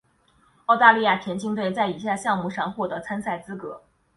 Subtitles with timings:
[0.65, 3.83] 澳大利亚田径队在以下项目上获得参赛资格。